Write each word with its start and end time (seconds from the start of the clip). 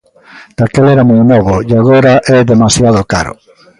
Daquela 0.57 0.93
era 0.95 1.07
moi 1.09 1.21
novo 1.31 1.53
e 1.69 1.71
agora 1.81 2.13
é 2.37 2.39
demasiado 2.51 3.01
caro... 3.13 3.33